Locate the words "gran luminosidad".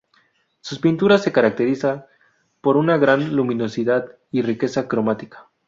2.97-4.11